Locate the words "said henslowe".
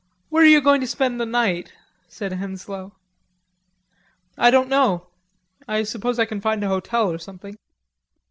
2.07-2.93